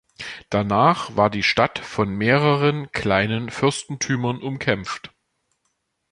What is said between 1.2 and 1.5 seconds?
die